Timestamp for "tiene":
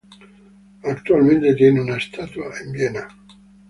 1.53-1.79